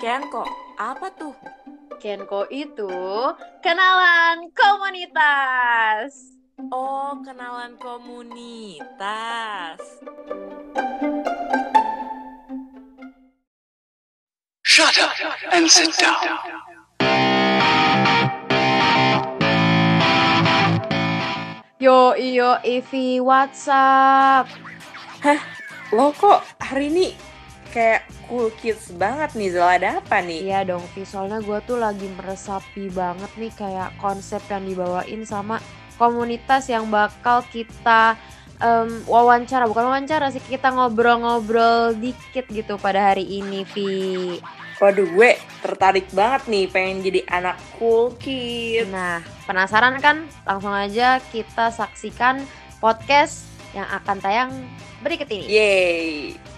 Kenko, 0.00 0.48
apa 0.80 1.12
tuh? 1.12 1.36
Kenko 2.00 2.48
itu 2.48 2.88
kenalan 3.60 4.48
komunitas. 4.56 6.40
Oh, 6.72 7.20
kenalan 7.20 7.76
komunitas. 7.76 9.76
Shut 14.64 14.96
up 15.04 15.12
and 15.52 15.68
sit 15.68 15.92
down. 16.00 16.40
Yo 21.76 22.16
iyo 22.16 22.56
Ivi 22.64 23.20
WhatsApp. 23.20 24.48
Lo 25.92 26.16
kok 26.16 26.40
hari 26.56 26.88
ini 26.88 27.29
kayak 27.70 28.02
cool 28.26 28.50
kids 28.58 28.90
banget 28.94 29.34
nih, 29.38 29.54
Zal. 29.54 29.80
Ada 29.80 29.88
apa 30.02 30.18
nih? 30.20 30.46
Iya 30.46 30.60
dong 30.66 30.84
Vi, 30.92 31.02
soalnya 31.06 31.38
gue 31.42 31.58
tuh 31.64 31.78
lagi 31.78 32.06
meresapi 32.18 32.90
banget 32.90 33.30
nih 33.38 33.52
kayak 33.54 33.94
konsep 33.98 34.42
yang 34.50 34.66
dibawain 34.66 35.22
sama 35.24 35.62
komunitas 35.96 36.66
yang 36.66 36.90
bakal 36.90 37.44
kita 37.48 38.18
em, 38.60 39.02
wawancara, 39.08 39.66
bukan 39.66 39.88
wawancara 39.88 40.28
sih, 40.32 40.42
kita 40.44 40.72
ngobrol-ngobrol 40.72 41.96
dikit 41.96 42.46
gitu 42.48 42.76
pada 42.76 43.12
hari 43.12 43.24
ini 43.26 43.64
Vi. 43.72 44.38
Waduh, 44.80 45.04
gue 45.12 45.36
tertarik 45.60 46.08
banget 46.16 46.48
nih 46.48 46.64
pengen 46.72 47.04
jadi 47.04 47.20
anak 47.28 47.60
cool 47.76 48.16
kids. 48.16 48.88
Nah, 48.88 49.20
penasaran 49.44 50.00
kan? 50.00 50.24
Langsung 50.48 50.72
aja 50.72 51.20
kita 51.28 51.68
saksikan 51.68 52.40
podcast 52.80 53.44
yang 53.76 53.84
akan 53.92 54.16
tayang 54.24 54.50
berikut 55.04 55.28
ini. 55.28 55.44
Yeay. 55.52 56.49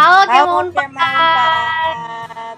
Halo, 0.00 0.24
Halo, 0.24 0.32
Kemon 0.32 0.68
Kemanfaat. 0.72 2.56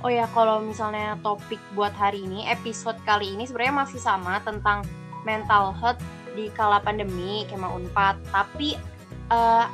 Oh 0.00 0.08
ya, 0.08 0.24
kalau 0.32 0.64
misalnya 0.64 1.20
topik 1.20 1.60
buat 1.76 1.92
hari 1.92 2.24
ini, 2.24 2.48
episode 2.48 2.96
kali 3.04 3.36
ini 3.36 3.44
sebenarnya 3.44 3.84
masih 3.84 4.00
sama 4.00 4.40
tentang 4.40 4.88
mental 5.20 5.76
health 5.76 6.00
di 6.32 6.48
kala 6.56 6.80
pandemi, 6.80 7.44
Kema 7.44 7.68
Unpad. 7.76 8.32
Tapi 8.32 8.80
eh, 9.28 9.64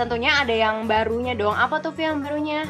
tentunya 0.00 0.40
ada 0.40 0.56
yang 0.56 0.88
barunya 0.88 1.36
dong. 1.36 1.52
Apa 1.52 1.84
tuh 1.84 1.92
yang 2.00 2.24
barunya? 2.24 2.64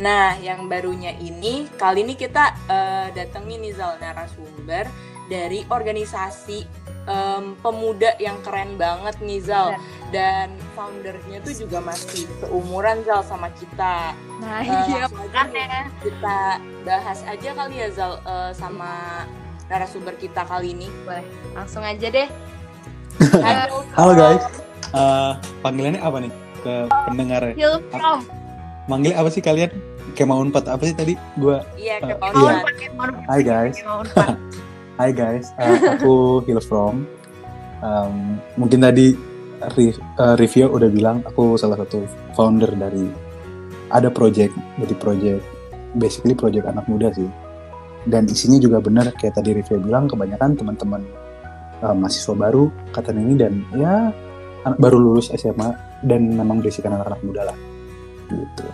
Nah, 0.00 0.40
yang 0.40 0.64
barunya 0.64 1.12
ini, 1.20 1.68
kali 1.76 2.00
ini 2.00 2.16
kita 2.16 2.56
eh, 2.72 3.12
datengin 3.12 3.60
nih 3.60 3.76
Zal 3.76 4.00
narasumber 4.00 4.88
dari 5.28 5.62
organisasi 5.68 6.58
em, 7.06 7.54
pemuda 7.62 8.18
yang 8.18 8.42
keren 8.42 8.74
banget 8.74 9.14
nih 9.22 9.40
Zal. 9.44 9.78
Dan 10.10 10.50
foundernya 10.74 11.38
tuh 11.40 11.54
juga 11.56 11.78
masih 11.78 12.26
seumuran 12.38 12.98
Zal 13.02 13.22
sama 13.22 13.46
kita. 13.54 14.10
Nah, 14.38 14.58
Eh, 14.58 14.66
iya 14.66 15.06
langsung 15.06 15.22
aja 15.22 15.40
nih, 15.46 15.54
makanya. 15.54 15.82
kita 16.02 16.38
bahas 16.82 17.18
aja 17.22 17.50
kali 17.54 17.74
ya 17.76 17.88
Zal 17.90 18.12
eh, 18.18 18.50
sama 18.52 18.90
narasumber 19.66 20.18
kita 20.18 20.42
kali 20.42 20.74
ini. 20.74 20.90
Boleh, 21.04 21.22
langsung 21.54 21.80
aja 21.80 22.06
deh. 22.06 22.26
Halo, 23.46 23.86
Halo 23.94 24.12
guys, 24.14 24.44
Eh, 24.90 25.32
panggilannya 25.62 26.02
apa 26.02 26.18
nih 26.18 26.32
ke 26.60 26.74
pendengar? 27.06 27.42
Heal 27.54 27.78
from. 27.88 28.26
Manggil 28.84 29.14
apa 29.14 29.30
sih 29.30 29.38
kalian? 29.38 29.70
Mau 30.20 30.42
unpad 30.42 30.66
apa 30.66 30.82
sih 30.82 30.92
tadi? 30.92 31.14
Gua, 31.34 31.62
Iya, 31.74 32.02
Kema 32.02 32.28
Unpad. 32.28 32.74
Hai 33.24 33.40
guys, 33.40 33.78
hai 34.98 35.10
guys, 35.16 35.54
Eh, 35.56 35.78
aku 35.88 36.42
Hill 36.44 36.58
from. 36.58 37.06
Um, 37.78 38.36
mungkin 38.58 38.82
tadi 38.82 39.14
re- 39.76 39.96
eh, 39.96 40.34
review 40.40 40.72
udah 40.72 40.88
bilang 40.88 41.16
aku 41.24 41.60
salah 41.60 41.76
satu 41.84 42.04
founder 42.34 42.72
dari 42.74 43.08
ada 43.90 44.08
project, 44.08 44.54
jadi 44.78 44.94
project 44.96 45.42
basically 45.98 46.38
project 46.38 46.66
anak 46.70 46.86
muda 46.86 47.10
sih. 47.12 47.28
Dan 48.06 48.24
isinya 48.32 48.56
juga 48.56 48.80
benar 48.80 49.12
kayak 49.12 49.36
tadi 49.36 49.52
review 49.52 49.76
bilang 49.82 50.08
kebanyakan 50.08 50.56
teman-teman 50.56 51.02
eh, 51.84 51.94
mahasiswa 51.94 52.32
baru 52.32 52.72
kata 52.96 53.12
ini 53.12 53.34
dan 53.36 53.60
ya 53.76 54.08
anak 54.64 54.78
baru 54.80 54.96
lulus 54.96 55.32
SMA 55.36 55.72
dan 56.04 56.32
memang 56.32 56.64
berisikan 56.64 56.96
anak-anak 56.96 57.20
muda 57.24 57.42
lah 57.52 57.56
gitu. 58.30 58.66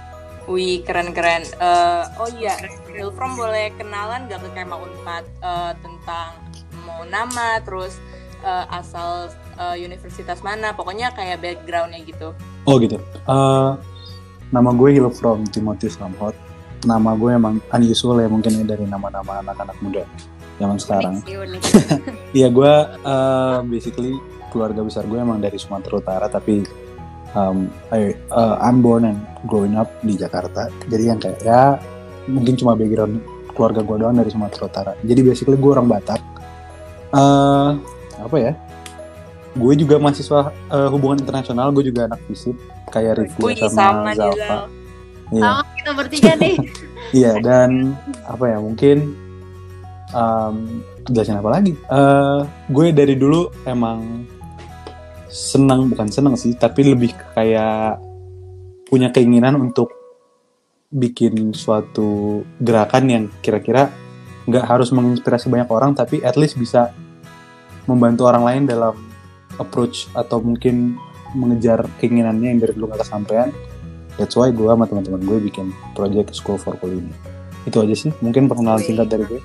Wih, 0.47 0.87
keren-keren. 0.87 1.43
Eh, 1.43 2.05
oh 2.23 2.31
iya, 2.39 2.55
Hilfrom 2.95 3.35
boleh 3.35 3.75
kenalan 3.75 4.31
gak 4.31 4.47
ke 4.47 4.49
Kema 4.55 4.79
Unpad 4.79 5.25
eh, 5.43 5.73
tentang 5.83 6.39
mau 6.87 7.03
nama, 7.11 7.59
terus 7.67 7.99
eh, 8.47 8.65
asal 8.71 9.35
eh, 9.57 9.77
universitas 9.83 10.39
mana, 10.45 10.77
pokoknya 10.77 11.13
kayak 11.17 11.41
backgroundnya 11.43 12.01
gitu. 12.05 12.33
Oh 12.69 12.77
gitu. 12.79 13.01
Eh, 13.03 13.71
nama 14.53 14.71
gue 14.73 14.89
Hilo 14.95 15.11
from 15.11 15.45
Timotius 15.49 15.99
Lamhot. 15.99 16.37
Nama 16.87 17.17
gue 17.19 17.31
emang 17.35 17.59
unusual 17.75 18.23
ya 18.23 18.29
mungkin 18.31 18.63
dari 18.63 18.87
nama-nama 18.87 19.43
anak-anak 19.43 19.77
muda 19.83 20.05
zaman 20.61 20.79
sekarang. 20.81 21.15
Iya 22.37 22.53
gue 22.53 22.73
eh, 23.01 23.59
basically 23.69 24.13
keluarga 24.53 24.81
besar 24.85 25.05
gue 25.09 25.19
emang 25.19 25.41
dari 25.41 25.57
Sumatera 25.57 26.01
Utara 26.01 26.27
tapi 26.29 26.65
um, 27.37 27.69
I, 27.93 28.17
uh, 28.33 28.57
I'm 28.61 28.81
born 28.81 29.05
and 29.05 29.21
growing 29.45 29.77
up 29.77 29.93
di 30.01 30.17
Jakarta. 30.17 30.73
Jadi 30.89 31.05
yang 31.09 31.21
kayak 31.21 31.41
ya 31.45 31.81
mungkin 32.27 32.57
cuma 32.57 32.73
background 32.75 33.21
keluarga 33.53 33.81
gue 33.85 33.97
doang 34.01 34.17
dari 34.17 34.29
Sumatera 34.33 34.65
Utara. 34.69 34.93
Jadi 35.05 35.21
basically 35.25 35.57
gue 35.57 35.71
orang 35.73 35.89
Batak. 35.89 36.21
Eh, 37.17 37.71
apa 38.21 38.37
ya? 38.37 38.53
Gue 39.57 39.73
juga 39.75 39.97
mahasiswa 39.97 40.53
eh, 40.53 40.89
hubungan 40.93 41.21
internasional. 41.25 41.73
Gue 41.73 41.89
juga 41.89 42.07
anak 42.07 42.21
fisip 42.29 42.57
kayak 42.93 43.19
Rifki 43.21 43.67
sama, 43.67 43.73
sama 43.73 44.11
Zalfa. 44.13 44.37
Zal. 44.37 44.61
Iya. 45.33 45.43
Sama 45.43 45.63
kita 45.75 45.91
bertiga 45.97 46.33
nih. 46.39 46.57
Iya 47.15 47.39
dan 47.39 47.95
apa 48.27 48.51
ya 48.51 48.59
mungkin 48.59 49.15
um, 50.11 50.83
jelasin 51.07 51.39
apa 51.39 51.55
lagi? 51.55 51.79
Eh, 51.79 52.41
gue 52.67 52.87
dari 52.91 53.15
dulu 53.15 53.47
emang 53.63 54.27
senang 55.31 55.87
bukan 55.87 56.11
senang 56.11 56.35
sih 56.35 56.59
tapi 56.59 56.83
lebih 56.83 57.15
kayak 57.39 58.03
punya 58.91 59.15
keinginan 59.15 59.55
untuk 59.55 59.93
bikin 60.89 61.53
suatu 61.53 62.41
gerakan 62.63 63.05
yang 63.07 63.25
kira-kira 63.45 63.93
nggak 64.47 64.65
harus 64.65 64.95
menginspirasi 64.95 65.51
banyak 65.51 65.69
orang 65.69 65.93
tapi 65.93 66.23
at 66.23 66.39
least 66.39 66.57
bisa 66.57 66.95
membantu 67.85 68.25
orang 68.31 68.43
lain 68.47 68.63
dalam 68.65 68.95
approach 69.59 70.07
atau 70.13 70.41
mungkin 70.41 70.97
mengejar 71.33 71.85
keinginannya 71.99 72.57
yang 72.57 72.61
dari 72.63 72.73
dulu 72.73 72.93
nggak 72.93 73.03
kesampaian 73.05 73.51
That's 74.17 74.33
why 74.33 74.49
gue 74.49 74.65
sama 74.65 74.89
teman-teman 74.89 75.21
gue 75.29 75.39
bikin 75.45 75.77
project 75.93 76.33
School 76.33 76.57
for 76.57 76.73
Cool 76.81 77.05
ini. 77.05 77.13
Itu 77.69 77.85
aja 77.85 77.93
sih, 77.93 78.17
mungkin 78.25 78.49
perkenalan 78.49 78.81
singkat 78.81 79.13
dari 79.13 79.29
gue. 79.29 79.41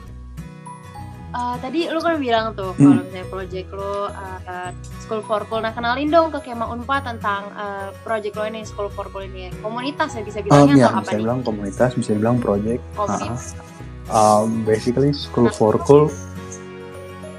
Eh, 1.32 1.56
tadi 1.60 1.92
lu 1.92 2.00
kan 2.00 2.16
bilang 2.16 2.56
tuh 2.56 2.72
Hmm. 2.76 3.00
kalau 3.00 3.04
misalnya 3.04 3.28
project 3.28 3.68
lu 3.72 3.94
eh, 4.08 4.72
School 5.04 5.22
for 5.24 5.44
Cool. 5.48 5.60
Nah 5.60 5.76
kenalin 5.76 6.08
dong 6.08 6.32
ke 6.32 6.40
Kema 6.44 6.72
Unpad 6.72 7.04
tentang 7.04 7.52
eh, 7.52 7.92
project 8.04 8.36
lo 8.36 8.48
ini 8.48 8.64
School 8.64 8.88
for 8.88 9.12
Cool 9.12 9.28
ini. 9.28 9.52
Komunitas 9.60 10.16
ya 10.16 10.24
bisa 10.24 10.40
Um, 10.40 10.46
bilangnya 10.48 10.76
ya, 10.76 10.88
atau 10.88 10.96
apa 10.96 11.04
bisa 11.04 11.12
nih? 11.12 11.20
bilang 11.20 11.40
komunitas, 11.44 11.90
bisa 12.00 12.12
bilang 12.16 12.36
project. 12.40 12.82
Komunitas. 12.96 13.60
Um, 14.08 14.64
basically 14.64 15.12
School 15.12 15.52
for 15.52 15.76
Cool 15.84 16.08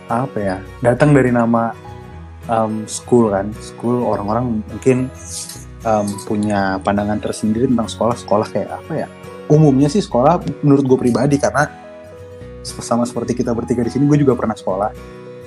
apa 0.08 0.36
ya? 0.36 0.56
Datang 0.84 1.16
dari 1.16 1.32
nama 1.32 1.72
um, 2.48 2.86
school 2.86 3.30
kan. 3.30 3.50
School 3.60 4.02
orang-orang 4.06 4.64
mungkin 4.66 5.10
um, 5.86 6.06
punya 6.26 6.78
pandangan 6.82 7.18
tersendiri 7.22 7.68
tentang 7.68 7.90
sekolah. 7.90 8.16
Sekolah 8.16 8.46
kayak 8.50 8.70
apa 8.82 8.92
ya? 9.06 9.08
Umumnya 9.50 9.90
sih 9.90 10.00
sekolah 10.00 10.40
menurut 10.64 10.84
gue 10.86 10.98
pribadi 10.98 11.36
karena 11.36 11.68
sama 12.62 13.02
seperti 13.02 13.34
kita 13.34 13.50
bertiga 13.52 13.82
di 13.82 13.90
sini, 13.90 14.06
gue 14.06 14.22
juga 14.22 14.38
pernah 14.38 14.54
sekolah. 14.54 14.90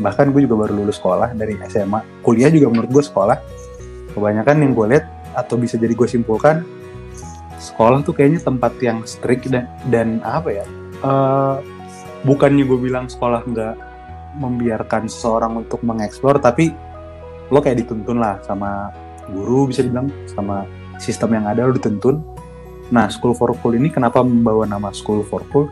Bahkan 0.03 0.35
gue 0.35 0.43
juga 0.43 0.67
baru 0.67 0.75
lulus 0.75 0.99
sekolah 0.99 1.31
dari 1.31 1.55
SMA. 1.71 2.21
Kuliah 2.21 2.51
juga 2.51 2.67
menurut 2.69 2.91
gue 2.91 3.03
sekolah. 3.07 3.37
Kebanyakan 4.11 4.55
yang 4.63 4.71
gue 4.75 4.85
lihat 4.95 5.05
atau 5.35 5.59
bisa 5.59 5.75
jadi 5.75 5.91
gue 5.91 6.07
simpulkan, 6.07 6.63
sekolah 7.59 8.03
tuh 8.03 8.15
kayaknya 8.15 8.39
tempat 8.39 8.71
yang 8.79 9.03
strict 9.03 9.51
dan 9.51 9.67
dan 9.91 10.23
apa 10.23 10.63
ya? 10.63 10.65
eh, 11.03 11.55
bukannya 12.23 12.63
gue 12.63 12.79
bilang 12.79 13.05
sekolah 13.11 13.43
nggak 13.45 13.75
membiarkan 14.35 15.07
seseorang 15.07 15.63
untuk 15.63 15.79
mengeksplor, 15.83 16.39
tapi 16.43 16.71
lo 17.49 17.59
kayak 17.61 17.85
dituntun 17.85 18.17
lah 18.17 18.41
sama 18.41 18.89
guru 19.29 19.69
bisa 19.69 19.81
dibilang 19.81 20.09
sama 20.29 20.65
sistem 20.97 21.37
yang 21.37 21.45
ada 21.49 21.65
lo 21.65 21.73
dituntun. 21.73 22.21
Nah, 22.93 23.09
School 23.09 23.33
for 23.33 23.49
Cool 23.61 23.81
ini 23.81 23.89
kenapa 23.89 24.21
membawa 24.21 24.69
nama 24.69 24.93
School 24.93 25.25
for 25.25 25.41
Cool? 25.49 25.69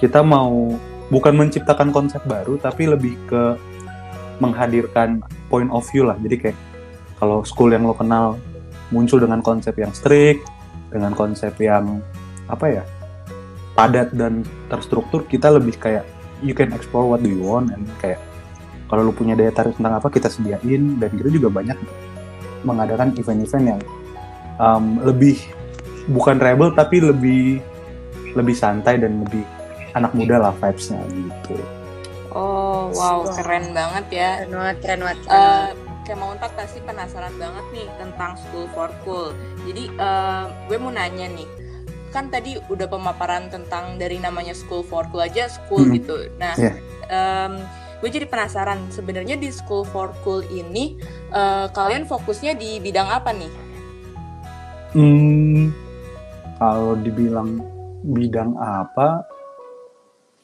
Kita 0.00 0.24
mau 0.24 0.72
bukan 1.12 1.36
menciptakan 1.36 1.92
konsep 1.92 2.24
baru, 2.24 2.56
tapi 2.56 2.88
lebih 2.88 3.14
ke 3.28 3.56
menghadirkan 4.40 5.20
point 5.52 5.68
of 5.70 5.84
view 5.92 6.08
lah. 6.08 6.16
Jadi 6.18 6.36
kayak 6.40 6.58
kalau 7.20 7.46
school 7.46 7.70
yang 7.70 7.86
lo 7.86 7.94
kenal 7.94 8.40
muncul 8.90 9.22
dengan 9.22 9.40
konsep 9.44 9.76
yang 9.78 9.92
strict, 9.94 10.44
dengan 10.90 11.14
konsep 11.14 11.54
yang 11.62 12.02
apa 12.50 12.80
ya 12.80 12.84
padat 13.78 14.12
dan 14.14 14.42
terstruktur, 14.68 15.24
kita 15.26 15.50
lebih 15.54 15.78
kayak 15.78 16.04
you 16.42 16.52
can 16.52 16.74
explore 16.74 17.06
what 17.06 17.22
do 17.22 17.30
you 17.30 17.42
want 17.42 17.70
and 17.70 17.86
kayak 18.02 18.18
kalau 18.88 19.02
lu 19.06 19.12
punya 19.16 19.34
daya 19.34 19.50
tarik 19.50 19.76
tentang 19.76 19.96
apa 19.96 20.08
kita 20.12 20.28
sediain 20.28 21.00
dan 21.00 21.10
kita 21.12 21.28
juga 21.32 21.48
banyak 21.48 21.78
mengadakan 22.64 23.12
event-event 23.16 23.64
yang 23.76 23.80
um, 24.60 25.00
lebih 25.04 25.40
bukan 26.08 26.36
rebel 26.36 26.72
tapi 26.72 27.00
lebih 27.00 27.60
lebih 28.34 28.56
santai 28.56 28.98
dan 28.98 29.24
lebih 29.24 29.44
anak 29.94 30.10
muda 30.12 30.36
lah 30.50 30.52
vibes-nya 30.58 31.00
gitu. 31.06 31.56
Oh, 32.34 32.90
wow, 32.98 33.22
keren 33.30 33.70
banget 33.70 34.06
ya. 34.10 34.30
Keren 34.42 34.58
banget, 34.58 34.76
keren 34.82 35.00
banget. 35.06 35.18
Eh, 35.30 35.70
tak 36.42 36.52
pasti 36.58 36.82
penasaran 36.82 37.30
banget 37.38 37.64
nih 37.70 37.86
tentang 37.96 38.34
School 38.34 38.66
for 38.74 38.90
Cool. 39.06 39.30
Jadi 39.70 39.94
eh, 39.94 40.44
gue 40.66 40.76
mau 40.82 40.90
nanya 40.90 41.30
nih, 41.30 41.46
kan 42.10 42.26
tadi 42.26 42.58
udah 42.66 42.90
pemaparan 42.90 43.48
tentang 43.54 43.96
dari 44.02 44.18
namanya 44.18 44.50
School 44.50 44.82
for 44.82 45.06
Cool 45.14 45.22
aja 45.22 45.46
school 45.46 45.86
Mhm. 45.86 45.92
gitu. 45.94 46.16
Nah, 46.42 46.58
Iya. 46.58 46.72
em, 47.06 47.62
gue 48.04 48.20
jadi 48.20 48.28
penasaran 48.28 48.84
sebenarnya 48.92 49.40
di 49.40 49.48
School 49.48 49.88
for 49.88 50.12
Cool 50.20 50.44
ini 50.52 51.00
eh, 51.32 51.66
kalian 51.72 52.04
fokusnya 52.04 52.52
di 52.52 52.76
bidang 52.76 53.08
apa 53.08 53.32
nih? 53.32 53.52
Hmm, 54.92 55.72
kalau 56.60 57.00
dibilang 57.00 57.64
bidang 58.04 58.60
apa, 58.60 59.24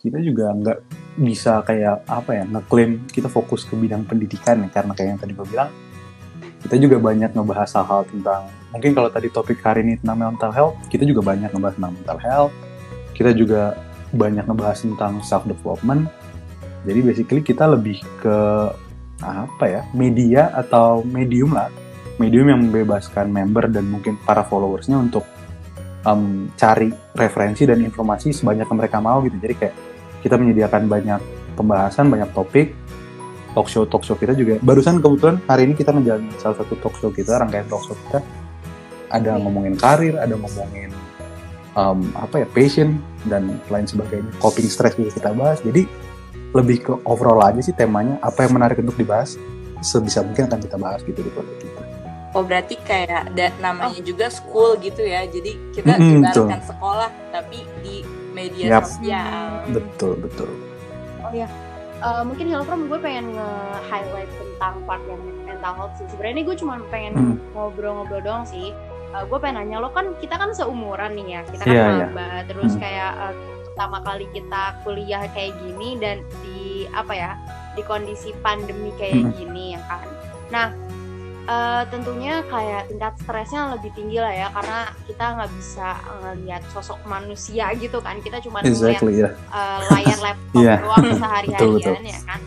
kita 0.01 0.25
juga 0.25 0.57
nggak 0.57 0.79
bisa 1.21 1.61
kayak 1.61 2.01
apa 2.09 2.33
ya 2.33 2.45
ngeklaim 2.49 3.05
kita 3.13 3.29
fokus 3.29 3.69
ke 3.69 3.77
bidang 3.77 4.09
pendidikan 4.09 4.65
ya 4.65 4.69
karena 4.73 4.97
kayak 4.97 5.09
yang 5.13 5.21
tadi 5.21 5.33
gue 5.37 5.45
bilang 5.53 5.69
kita 6.65 6.81
juga 6.81 6.97
banyak 6.97 7.37
ngebahas 7.37 7.69
hal-hal 7.77 8.09
tentang 8.09 8.49
mungkin 8.73 8.97
kalau 8.97 9.13
tadi 9.13 9.29
topik 9.29 9.61
hari 9.61 9.85
ini 9.85 10.01
tentang 10.01 10.33
mental 10.33 10.55
health 10.55 10.81
kita 10.89 11.05
juga 11.05 11.21
banyak 11.21 11.51
ngebahas 11.53 11.77
tentang 11.77 11.93
mental 11.93 12.19
health 12.25 12.55
kita 13.13 13.37
juga 13.37 13.77
banyak 14.17 14.49
ngebahas 14.49 14.79
tentang 14.81 15.13
self 15.21 15.45
development 15.45 16.09
jadi 16.85 17.01
basically 17.05 17.43
kita 17.45 17.69
lebih 17.69 18.01
ke 18.21 18.37
apa 19.21 19.65
ya 19.69 19.83
media 19.93 20.49
atau 20.57 21.05
medium 21.05 21.53
lah. 21.53 21.69
Medium 22.17 22.53
yang 22.53 22.61
membebaskan 22.69 23.33
member 23.33 23.69
dan 23.73 23.89
mungkin 23.89 24.21
para 24.21 24.45
followersnya 24.45 24.97
untuk 25.01 25.25
um, 26.05 26.53
cari 26.57 26.93
referensi 27.17 27.65
dan 27.65 27.81
informasi 27.81 28.33
sebanyak 28.33 28.69
yang 28.69 28.79
mereka 28.81 29.01
mau 29.01 29.25
gitu. 29.25 29.37
Jadi 29.41 29.55
kayak 29.57 29.75
kita 30.21 30.37
menyediakan 30.37 30.85
banyak 30.89 31.21
pembahasan 31.57 32.09
banyak 32.09 32.29
topik. 32.33 32.77
Talk 33.51 33.67
show 33.67 33.83
talk 33.83 34.07
show 34.07 34.15
kita 34.15 34.31
juga 34.37 34.63
barusan 34.63 35.03
kebetulan 35.03 35.43
hari 35.51 35.67
ini 35.67 35.75
kita 35.75 35.91
ngejalanin 35.91 36.31
salah 36.39 36.63
satu 36.63 36.79
talk 36.79 36.95
show 37.03 37.11
kita 37.11 37.35
rangkaian 37.41 37.67
talk 37.67 37.83
show 37.83 37.97
kita. 38.09 38.23
Ada 39.11 39.43
ngomongin 39.43 39.75
karir 39.75 40.15
ada 40.23 40.39
ngomongin 40.39 40.95
um, 41.75 41.99
apa 42.15 42.45
ya 42.45 42.49
passion 42.53 43.03
dan 43.27 43.59
lain 43.67 43.89
sebagainya. 43.91 44.31
Coping 44.39 44.71
stress 44.71 44.95
juga 44.95 45.11
kita 45.11 45.35
bahas. 45.35 45.59
Jadi 45.67 45.89
lebih 46.51 46.77
ke 46.81 46.93
overall 47.05 47.41
aja 47.43 47.61
sih 47.61 47.71
temanya 47.71 48.19
apa 48.21 48.43
yang 48.43 48.55
menarik 48.55 48.79
untuk 48.79 48.95
dibahas 48.95 49.39
sebisa 49.81 50.21
mungkin 50.21 50.47
akan 50.47 50.61
kita 50.61 50.77
bahas 50.77 51.01
gitu 51.03 51.21
di 51.21 51.31
podcast 51.31 51.61
kita 51.61 51.83
Oh 52.31 52.47
berarti 52.47 52.79
kayak 52.81 53.35
ada 53.35 53.51
namanya 53.59 53.99
juga 54.01 54.31
school 54.31 54.79
gitu 54.79 55.03
ya. 55.03 55.27
Jadi 55.27 55.75
kita 55.75 55.99
Mm-mm, 55.99 56.23
ibaratkan 56.23 56.63
sekolah 56.63 57.11
tapi 57.35 57.67
di 57.83 58.07
media 58.31 58.79
Yap. 58.79 58.87
sosial. 58.87 59.67
betul 59.67 60.15
betul 60.15 60.47
Oh 61.21 61.35
ya, 61.35 61.51
Eh, 62.01 62.23
mungkin 62.25 62.49
Hilfram 62.49 62.89
gue 62.89 62.97
pengen 62.97 63.37
nge-highlight 63.37 64.31
tentang 64.33 64.81
part 64.87 65.05
yang 65.05 65.21
mental 65.45 65.73
health 65.75 65.95
sih. 65.99 66.09
Sebenarnya 66.09 66.33
ini 66.33 66.45
gue 66.47 66.57
cuma 66.57 66.81
pengen 66.89 67.13
Hmm. 67.13 67.37
ngobrol-ngobrol 67.53 68.25
doang 68.25 68.47
sih. 68.47 68.73
Eh, 69.11 69.25
gue 69.27 69.37
pengen 69.37 69.61
nanya 69.61 69.85
lo 69.85 69.93
kan 69.93 70.15
kita 70.17 70.39
kan 70.39 70.49
seumuran 70.51 71.13
nih 71.13 71.27
ya, 71.29 71.41
kita 71.45 71.61
kan 71.61 71.69
Iya, 71.69 71.85
iya. 71.93 72.07
maba, 72.09 72.29
terus 72.47 72.73
Hmm. 72.73 72.81
kayak 72.81 73.11
eh, 73.21 73.35
pertama 73.73 73.99
kali 74.01 74.27
kita 74.31 74.63
kuliah 74.83 75.25
kayak 75.31 75.55
gini 75.59 75.97
dan 75.97 76.21
di 76.43 76.61
apa 76.91 77.13
ya 77.13 77.33
di 77.73 77.83
kondisi 77.83 78.35
pandemi 78.39 78.91
kayak 78.95 79.23
Hmm. 79.23 79.33
gini 79.33 79.65
ya 79.75 79.81
kan. 79.87 80.07
Nah 80.51 80.69
eh, 81.43 81.83
tentunya 81.91 82.47
kayak 82.47 82.87
tingkat 82.87 83.15
stresnya 83.19 83.75
lebih 83.75 83.91
tinggi 83.91 84.19
lah 84.19 84.31
ya 84.31 84.49
karena 84.55 84.81
kita 85.03 85.25
nggak 85.35 85.51
bisa 85.53 85.89
ngelihat 86.23 86.63
sosok 86.71 87.01
manusia 87.05 87.75
gitu 87.75 87.99
kan 87.99 88.21
kita 88.21 88.39
cuma 88.39 88.63
exactly 88.63 89.19
ya 89.19 89.35
uh, 89.51 89.83
layar 89.91 90.19
laptop 90.31 90.63
Iya. 90.63 90.75
doang 90.79 91.07
sehari-harian 91.11 92.03
ya 92.07 92.21
kan. 92.23 92.41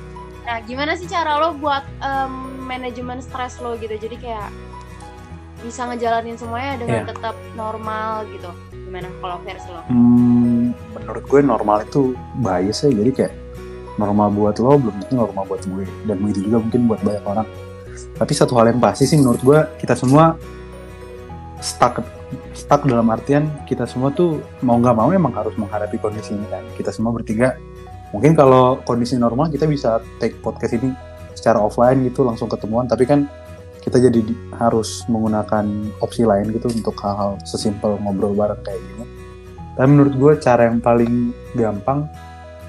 Nah, 0.44 0.58
gimana 0.62 0.96
sih 0.96 1.08
cara 1.08 1.40
lo 1.40 1.56
buat 1.56 1.84
um, 2.00 2.32
manajemen 2.64 3.20
stres 3.20 3.60
lo 3.60 3.76
gitu? 3.76 3.96
Jadi 3.96 4.20
kayak 4.20 4.52
bisa 5.60 5.88
ngejalanin 5.88 6.36
semuanya 6.36 6.76
dengan 6.76 7.04
Iya. 7.04 7.10
tetap 7.12 7.36
normal 7.56 8.28
gitu. 8.28 8.52
Gimana 8.72 9.08
kalau 9.20 9.40
versi 9.42 9.68
lo? 9.68 9.84
Hmm, 9.88 10.63
menurut 10.94 11.24
gue 11.26 11.40
normal 11.44 11.78
itu 11.86 12.18
bias 12.40 12.86
ya. 12.86 12.92
Jadi 12.92 13.12
kayak 13.12 13.34
normal 13.98 14.34
buat 14.34 14.58
lo 14.58 14.78
belum 14.78 14.96
tentu 15.06 15.14
normal 15.18 15.44
buat 15.46 15.64
gue. 15.64 15.86
Dan 16.06 16.18
begitu 16.22 16.50
juga 16.50 16.58
mungkin 16.64 16.82
buat 16.90 17.02
banyak 17.02 17.26
orang. 17.26 17.48
Tapi 18.18 18.32
satu 18.34 18.54
hal 18.58 18.74
yang 18.74 18.82
pasti 18.82 19.06
sih 19.06 19.18
menurut 19.22 19.42
gue 19.42 19.60
kita 19.82 19.94
semua 19.94 20.38
stuck 21.64 22.04
stuck 22.58 22.84
dalam 22.84 23.08
artian 23.14 23.48
kita 23.70 23.86
semua 23.86 24.10
tuh 24.12 24.42
mau 24.66 24.76
nggak 24.82 24.96
mau 24.98 25.10
emang 25.14 25.32
harus 25.32 25.54
menghadapi 25.56 25.98
kondisi 26.02 26.34
ini 26.34 26.46
kan. 26.50 26.64
Kita 26.78 26.90
semua 26.90 27.14
bertiga 27.14 27.58
mungkin 28.14 28.38
kalau 28.38 28.82
kondisi 28.86 29.18
normal 29.18 29.50
kita 29.50 29.66
bisa 29.66 30.02
take 30.22 30.38
podcast 30.42 30.78
ini 30.78 30.94
secara 31.34 31.58
offline 31.58 32.06
gitu 32.06 32.26
langsung 32.26 32.50
ketemuan. 32.50 32.86
Tapi 32.86 33.06
kan 33.06 33.26
kita 33.84 34.00
jadi 34.00 34.20
di- 34.24 34.40
harus 34.56 35.04
menggunakan 35.12 35.68
opsi 36.00 36.24
lain 36.24 36.56
gitu 36.56 36.72
untuk 36.72 36.96
hal-hal 37.04 37.36
sesimpel 37.44 38.00
ngobrol 38.00 38.32
bareng 38.32 38.64
kayak 38.64 38.80
gini 38.80 39.23
tapi 39.74 39.88
menurut 39.90 40.14
gue 40.14 40.34
cara 40.42 40.70
yang 40.70 40.78
paling 40.82 41.34
gampang 41.58 42.06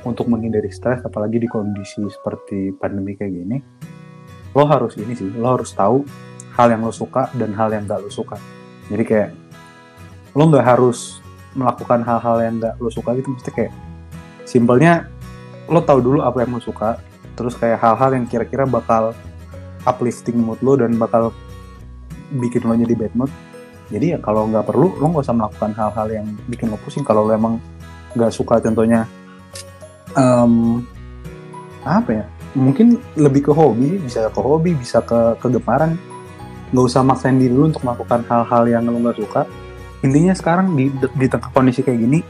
untuk 0.05 0.29
menghindari 0.29 0.69
stres 0.69 1.01
apalagi 1.05 1.41
di 1.41 1.49
kondisi 1.49 2.05
seperti 2.09 2.73
pandemi 2.77 3.17
kayak 3.17 3.33
gini 3.33 3.57
lo 4.55 4.65
harus 4.69 4.95
ini 5.01 5.13
sih 5.13 5.29
lo 5.35 5.59
harus 5.59 5.75
tahu 5.75 6.05
hal 6.55 6.71
yang 6.71 6.87
lo 6.87 6.95
suka 6.95 7.29
dan 7.35 7.51
hal 7.59 7.75
yang 7.75 7.85
gak 7.85 8.01
lo 8.01 8.11
suka. 8.11 8.39
Jadi 8.87 9.03
kayak 9.03 9.31
lo 10.35 10.51
nggak 10.51 10.67
harus 10.67 11.23
melakukan 11.55 12.03
hal-hal 12.03 12.37
yang 12.43 12.55
gak 12.63 12.75
lo 12.79 12.91
suka 12.91 13.15
gitu 13.15 13.31
mesti 13.35 13.51
kayak 13.55 13.73
simpelnya 14.43 15.07
lo 15.71 15.83
tahu 15.83 16.03
dulu 16.03 16.19
apa 16.23 16.43
yang 16.43 16.59
lo 16.59 16.63
suka 16.63 16.99
terus 17.39 17.55
kayak 17.55 17.79
hal-hal 17.79 18.15
yang 18.15 18.27
kira-kira 18.27 18.67
bakal 18.67 19.15
uplifting 19.87 20.39
mood 20.39 20.59
lo 20.59 20.75
dan 20.75 20.99
bakal 20.99 21.31
bikin 22.35 22.67
lo 22.67 22.75
jadi 22.75 22.95
bad 22.99 23.15
mood 23.15 23.31
jadi 23.93 24.17
ya 24.17 24.19
kalau 24.23 24.49
nggak 24.49 24.65
perlu 24.65 24.97
lo 24.97 25.13
nggak 25.13 25.25
usah 25.29 25.37
melakukan 25.37 25.71
hal-hal 25.77 26.07
yang 26.09 26.27
bikin 26.49 26.73
lo 26.73 26.81
pusing. 26.81 27.05
Kalau 27.05 27.29
lo 27.29 27.33
emang 27.37 27.61
nggak 28.17 28.33
suka 28.33 28.63
contohnya 28.63 29.05
em, 30.17 30.81
apa 31.85 32.11
ya? 32.11 32.25
Mungkin 32.55 32.97
lebih 33.19 33.51
ke 33.51 33.53
hobi 33.53 33.99
bisa 34.01 34.31
ke 34.31 34.41
hobi 34.41 34.73
bisa 34.73 35.05
ke 35.05 35.37
kegemaran. 35.37 36.01
Nggak 36.73 36.85
usah 36.89 37.05
maksain 37.05 37.37
diri 37.37 37.53
lu 37.53 37.69
untuk 37.69 37.85
melakukan 37.85 38.25
hal-hal 38.25 38.65
yang 38.71 38.89
lo 38.89 38.97
nggak 39.05 39.21
suka. 39.21 39.45
Intinya 40.01 40.33
sekarang 40.33 40.73
di 40.73 40.89
di 40.93 41.27
tengah 41.29 41.53
kondisi 41.53 41.85
kayak 41.85 42.01
gini 42.01 42.21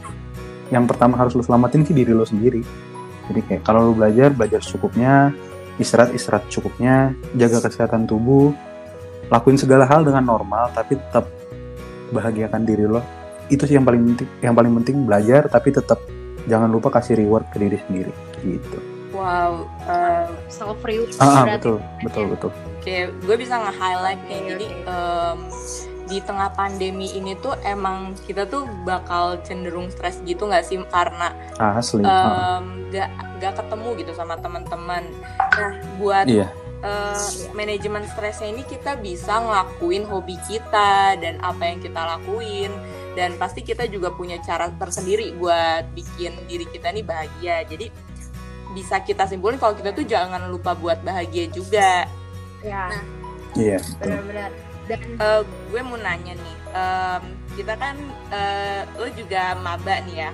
yang 0.73 0.91
pertama 0.91 1.15
harus 1.21 1.39
lo 1.39 1.43
selamatin 1.45 1.87
sih 1.87 1.95
diri 1.95 2.11
lo 2.11 2.27
sendiri. 2.27 2.63
Jadi 3.31 3.41
kayak 3.47 3.63
kalau 3.63 3.89
lo 3.89 3.93
belajar 3.95 4.35
belajar 4.35 4.59
secukupnya 4.59 5.31
istirahat 5.79 6.15
istirahat 6.15 6.47
cukupnya 6.51 7.15
jaga 7.35 7.63
kesehatan 7.63 8.07
tubuh 8.07 8.55
lakuin 9.33 9.59
segala 9.59 9.89
hal 9.89 10.07
dengan 10.07 10.23
normal 10.23 10.71
tapi 10.71 10.95
tetap 10.95 11.27
bahagiakan 12.13 12.63
diri 12.67 12.85
lo. 12.85 13.01
Itu 13.49 13.69
sih 13.69 13.77
yang 13.77 13.87
paling 13.87 14.03
penting 14.13 14.29
yang 14.41 14.55
paling 14.57 14.73
penting 14.83 14.97
belajar 15.05 15.49
tapi 15.49 15.73
tetap 15.73 16.01
jangan 16.49 16.69
lupa 16.69 16.93
kasih 16.93 17.17
reward 17.21 17.49
ke 17.53 17.57
diri 17.61 17.79
sendiri. 17.89 18.13
Gitu. 18.45 18.79
Wow, 19.15 19.71
eh, 19.87 20.27
Self 20.51 20.83
reward 20.83 21.15
ah, 21.23 21.47
ah, 21.47 21.57
betul 21.57 21.79
betul 22.03 22.25
betul. 22.35 22.51
Oke, 22.83 23.09
gue 23.09 23.37
bisa 23.39 23.57
nge-highlight 23.63 24.21
nih. 24.27 24.41
Jadi 24.51 24.67
em, 24.85 25.39
di 26.05 26.19
tengah 26.21 26.53
pandemi 26.53 27.09
ini 27.17 27.33
tuh 27.41 27.57
emang 27.65 28.13
kita 28.29 28.45
tuh 28.45 28.69
bakal 28.85 29.41
cenderung 29.47 29.89
stres 29.89 30.21
gitu 30.27 30.51
nggak 30.51 30.67
sih? 30.67 30.83
Karena 30.91 31.31
asli 31.57 32.03
ah, 32.03 32.59
em, 32.59 32.91
nggak 32.91 33.09
nggak 33.39 33.53
ketemu 33.63 33.89
gitu 34.03 34.13
sama 34.19 34.35
teman-teman. 34.43 35.07
Nah, 35.55 35.73
buat 36.03 36.27
iya 36.27 36.51
eh, 36.85 37.27
manajemen 37.57 38.05
stresnya 38.13 38.53
ini 38.53 38.63
kita 38.69 39.01
bisa 39.01 39.41
ngelakuin 39.41 40.05
hobi 40.05 40.37
kita 40.45 41.17
dan 41.17 41.41
apa 41.41 41.63
yang 41.65 41.81
kita 41.81 42.01
lakuin 42.05 42.71
dan 43.17 43.35
pasti 43.41 43.65
kita 43.65 43.89
juga 43.89 44.13
punya 44.13 44.37
cara 44.45 44.69
tersendiri 44.75 45.33
buat 45.39 45.89
bikin 45.97 46.35
diri 46.45 46.69
kita 46.69 46.93
nih 46.93 47.05
bahagia. 47.07 47.65
Jadi 47.65 47.89
bisa 48.75 49.01
kita 49.01 49.25
simpulin 49.31 49.57
kalau 49.57 49.73
kita 49.79 49.95
tuh 49.95 50.05
jangan 50.05 50.51
lupa 50.51 50.75
buat 50.75 51.01
bahagia 51.01 51.47
juga. 51.49 52.05
Ya, 52.61 52.91
iya 53.55 53.79
betul. 53.79 53.99
benar-benar. 54.03 54.51
Dan 54.85 55.01
Eh, 55.17 55.43
gue 55.73 55.81
mau 55.81 55.97
nanya 55.97 56.37
nih, 56.37 56.57
em, 56.77 57.23
kita 57.57 57.73
kan 57.81 57.97
eh, 58.29 58.85
lo 59.01 59.09
juga 59.17 59.57
maba 59.57 59.97
nih 60.05 60.29
ya, 60.29 60.31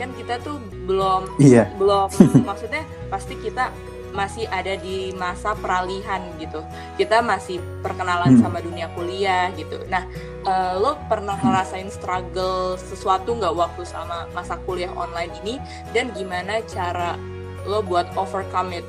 kan 0.00 0.12
kita 0.16 0.40
tuh 0.44 0.60
belum 0.86 1.26
iya 1.40 1.68
belum 1.80 2.08
maksudnya 2.48 2.84
pasti 3.08 3.34
kita 3.40 3.72
masih 4.16 4.48
ada 4.48 4.72
di 4.80 5.12
masa 5.12 5.52
peralihan 5.52 6.24
gitu. 6.40 6.64
Kita 6.96 7.20
masih 7.20 7.60
perkenalan 7.84 8.40
Hmm. 8.40 8.42
sama 8.48 8.64
dunia 8.64 8.88
kuliah 8.96 9.52
gitu. 9.52 9.76
Nah, 9.92 10.08
eh, 10.42 10.72
lo 10.80 10.96
pernah 11.06 11.36
ngerasain 11.36 11.92
struggle 11.92 12.80
sesuatu 12.80 13.36
nggak 13.36 13.52
waktu 13.52 13.84
sama 13.84 14.24
masa 14.32 14.56
kuliah 14.64 14.90
online 14.96 15.36
ini? 15.44 15.54
Dan 15.92 16.16
gimana 16.16 16.64
cara 16.64 17.20
lo 17.68 17.84
buat 17.84 18.08
overcome 18.16 18.80
it? 18.80 18.86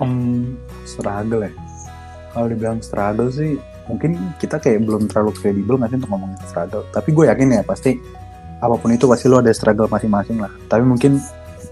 Em, 0.00 0.56
struggle 0.82 1.46
ya. 1.46 1.52
Kalau 2.32 2.46
dibilang 2.48 2.80
struggle 2.80 3.28
sih, 3.28 3.60
mungkin 3.84 4.16
kita 4.40 4.56
kayak 4.56 4.86
belum 4.86 5.06
terlalu 5.10 5.34
kredibel 5.36 5.76
nggak 5.76 5.92
sih 5.92 5.98
untuk 6.00 6.10
ngomongin 6.10 6.38
struggle. 6.48 6.82
Tapi 6.90 7.08
gue 7.12 7.24
yakin 7.28 7.60
ya 7.60 7.62
pasti 7.62 8.00
apa 8.60 8.76
pun 8.76 8.92
itu 8.92 9.04
pasti 9.08 9.26
lo 9.28 9.40
ada 9.40 9.52
struggle 9.52 9.88
masing-masing 9.88 10.40
lah. 10.40 10.52
Tapi 10.68 10.84
mungkin 10.84 11.20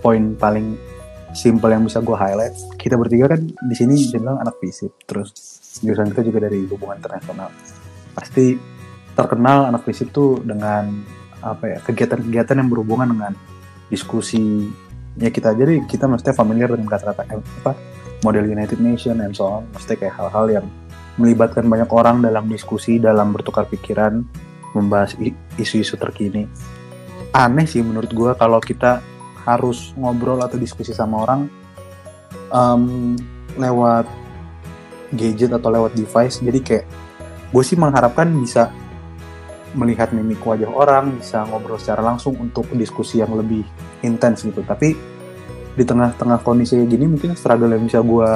poin 0.04 0.36
paling 0.36 0.76
simple 1.38 1.70
yang 1.70 1.86
bisa 1.86 2.02
gue 2.02 2.18
highlight, 2.18 2.58
kita 2.74 2.98
bertiga 2.98 3.30
kan 3.30 3.46
di 3.46 3.74
sini 3.78 3.94
bisa 3.94 4.18
anak 4.18 4.58
fisip, 4.58 4.90
terus 5.06 5.30
jurusan 5.78 6.10
kita 6.10 6.26
juga 6.26 6.50
dari 6.50 6.66
hubungan 6.66 6.98
internasional. 6.98 7.54
Pasti 8.18 8.58
terkenal 9.14 9.70
anak 9.70 9.86
fisip 9.86 10.10
tuh 10.10 10.42
dengan 10.42 10.90
apa 11.38 11.70
ya 11.70 11.78
kegiatan-kegiatan 11.86 12.58
yang 12.58 12.66
berhubungan 12.66 13.14
dengan 13.14 13.32
diskusi. 13.86 14.66
Ya 15.18 15.30
kita 15.30 15.54
jadi 15.54 15.82
kita 15.86 16.06
mesti 16.06 16.30
familiar 16.34 16.70
dengan 16.74 16.90
kata-kata 16.90 17.22
eh, 17.30 17.42
apa 17.62 17.72
model 18.26 18.46
United 18.50 18.82
Nation 18.82 19.22
and 19.22 19.34
so 19.34 19.62
on. 19.62 19.62
Mesti 19.74 19.94
kayak 19.98 20.18
hal-hal 20.18 20.62
yang 20.62 20.66
melibatkan 21.18 21.66
banyak 21.66 21.90
orang 21.90 22.22
dalam 22.22 22.46
diskusi 22.46 23.02
dalam 23.02 23.34
bertukar 23.34 23.66
pikiran 23.66 24.22
membahas 24.74 25.18
isu-isu 25.58 25.98
terkini. 25.98 26.46
Aneh 27.34 27.66
sih 27.66 27.82
menurut 27.82 28.10
gua 28.14 28.38
kalau 28.38 28.62
kita 28.62 29.02
harus 29.48 29.96
ngobrol 29.96 30.44
atau 30.44 30.60
diskusi 30.60 30.92
sama 30.92 31.24
orang 31.24 31.40
em, 32.52 33.16
lewat 33.56 34.04
gadget 35.16 35.56
atau 35.56 35.72
lewat 35.72 35.96
device. 35.96 36.44
Jadi 36.44 36.60
kayak 36.60 36.84
gue 37.48 37.62
sih 37.64 37.80
mengharapkan 37.80 38.28
bisa 38.36 38.68
melihat 39.72 40.12
mimik 40.12 40.40
wajah 40.44 40.68
orang 40.68 41.20
bisa 41.20 41.44
ngobrol 41.48 41.80
secara 41.80 42.00
langsung 42.00 42.36
untuk 42.40 42.68
diskusi 42.76 43.24
yang 43.24 43.32
lebih 43.32 43.64
intens 44.04 44.44
gitu. 44.44 44.60
Tapi 44.64 44.92
di 45.78 45.84
tengah-tengah 45.86 46.42
kondisi 46.42 46.76
gini 46.84 47.06
mungkin 47.08 47.38
struggle 47.38 47.72
yang 47.72 47.88
bisa 47.88 48.04
gue 48.04 48.30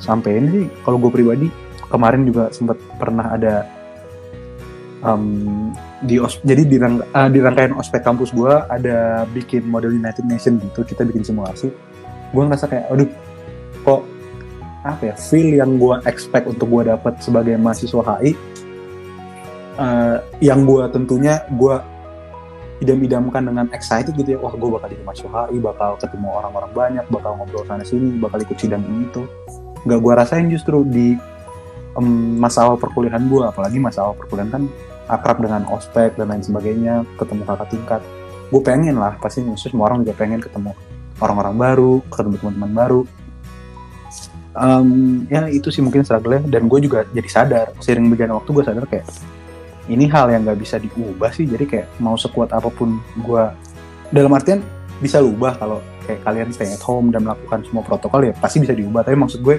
sampein 0.00 0.44
sih. 0.52 0.66
Kalau 0.84 1.00
gue 1.00 1.08
pribadi 1.08 1.48
kemarin 1.88 2.28
juga 2.28 2.52
sempat 2.52 2.76
pernah 3.00 3.32
ada 3.32 3.54
em, 5.00 5.72
di 6.04 6.20
os 6.20 6.36
jadi 6.44 6.62
di, 6.68 6.76
rang- 6.76 7.00
eh, 7.00 7.28
di 7.32 7.40
rangkaian 7.40 7.72
ospek 7.80 8.04
kampus 8.04 8.30
gue 8.36 8.52
ada 8.52 9.24
bikin 9.32 9.64
model 9.64 9.96
United 9.96 10.28
Nation 10.28 10.60
gitu 10.60 10.84
kita 10.84 11.02
bikin 11.08 11.24
simulasi. 11.24 11.72
Gue 12.30 12.42
ngerasa 12.44 12.68
kayak 12.68 12.92
aduh 12.92 13.08
kok 13.84 14.00
apa 14.84 15.02
ya 15.10 15.14
feel 15.16 15.56
yang 15.56 15.80
gue 15.80 15.96
expect 16.04 16.44
untuk 16.44 16.68
gue 16.68 16.92
dapat 16.92 17.16
sebagai 17.24 17.56
mahasiswa 17.56 18.20
HI 18.20 18.36
eh, 19.80 20.16
yang 20.44 20.68
gue 20.68 20.84
tentunya 20.92 21.40
gue 21.48 21.76
idam-idamkan 22.84 23.48
dengan 23.48 23.66
excited 23.72 24.12
gitu 24.12 24.36
ya. 24.36 24.38
Wah 24.44 24.52
gue 24.52 24.68
bakal 24.68 24.92
jadi 24.92 25.02
mahasiswa 25.08 25.48
HI 25.48 25.56
bakal 25.64 25.96
ketemu 25.96 26.28
orang-orang 26.36 26.70
banyak 26.76 27.04
bakal 27.08 27.32
ngobrol 27.40 27.64
sana 27.64 27.80
sini 27.80 28.20
bakal 28.20 28.38
ikut 28.44 28.60
sidang 28.60 28.84
ini 28.84 29.08
tuh 29.08 29.24
nggak 29.88 30.00
gue 30.00 30.12
rasain 30.12 30.46
justru 30.52 30.84
di 30.84 31.16
em, 31.96 32.36
masa 32.40 32.64
awal 32.68 32.76
perkuliahan 32.76 33.24
gue 33.24 33.42
apalagi 33.44 33.78
masa 33.80 34.04
awal 34.04 34.16
perkuliahan 34.16 34.50
kan 34.52 34.64
akrab 35.10 35.40
dengan 35.40 35.68
ospek 35.68 36.16
dan 36.16 36.32
lain 36.32 36.44
sebagainya 36.44 37.04
ketemu 37.20 37.42
kakak 37.44 37.68
tingkat. 37.70 38.02
Gue 38.48 38.60
pengen 38.60 38.96
lah 39.00 39.16
pasti 39.20 39.44
maksudnya 39.44 39.72
semua 39.72 39.84
orang 39.92 40.04
juga 40.06 40.14
pengen 40.16 40.40
ketemu 40.40 40.72
orang-orang 41.22 41.54
baru 41.54 41.92
ketemu 42.10 42.36
teman-teman 42.40 42.72
baru. 42.72 43.00
Em, 44.54 44.88
ya 45.26 45.50
itu 45.50 45.66
sih 45.74 45.82
mungkin 45.82 46.06
struggle 46.06 46.38
dan 46.46 46.70
gue 46.70 46.78
juga 46.78 47.02
jadi 47.10 47.28
sadar 47.28 47.66
sering 47.82 48.06
berjalan 48.06 48.38
waktu 48.38 48.50
gue 48.54 48.64
sadar 48.64 48.84
kayak 48.86 49.06
ini 49.90 50.08
hal 50.08 50.30
yang 50.32 50.46
nggak 50.46 50.58
bisa 50.62 50.78
diubah 50.78 51.30
sih. 51.34 51.44
Jadi 51.44 51.64
kayak 51.66 51.86
mau 51.98 52.14
sekuat 52.14 52.54
apa 52.54 52.70
pun 52.70 53.02
gue 53.18 53.42
dalam 54.14 54.30
artian 54.30 54.62
bisa 55.02 55.18
lu 55.18 55.34
ubah 55.34 55.58
kalau 55.58 55.82
kayak 56.06 56.22
kalian 56.22 56.48
stay 56.54 56.70
at 56.70 56.80
home 56.84 57.10
dan 57.10 57.26
melakukan 57.26 57.66
semua 57.66 57.82
protokol 57.82 58.30
ya 58.30 58.32
pasti 58.38 58.62
bisa 58.62 58.72
diubah. 58.72 59.02
Tapi 59.02 59.16
maksud 59.18 59.42
gue 59.42 59.56